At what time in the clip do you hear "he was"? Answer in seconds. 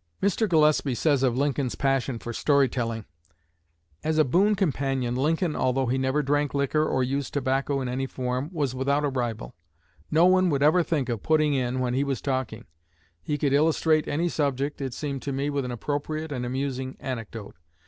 11.92-12.20